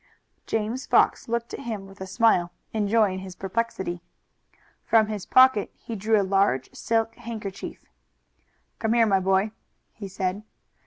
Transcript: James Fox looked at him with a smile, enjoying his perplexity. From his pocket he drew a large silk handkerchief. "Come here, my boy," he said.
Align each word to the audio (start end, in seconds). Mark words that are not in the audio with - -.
James 0.47 0.87
Fox 0.87 1.27
looked 1.29 1.53
at 1.53 1.59
him 1.59 1.85
with 1.85 2.01
a 2.01 2.07
smile, 2.07 2.51
enjoying 2.73 3.19
his 3.19 3.35
perplexity. 3.35 4.01
From 4.83 5.05
his 5.05 5.27
pocket 5.27 5.71
he 5.77 5.95
drew 5.95 6.19
a 6.19 6.23
large 6.25 6.73
silk 6.73 7.13
handkerchief. 7.17 7.85
"Come 8.79 8.93
here, 8.93 9.05
my 9.05 9.19
boy," 9.19 9.51
he 9.93 10.07
said. 10.07 10.41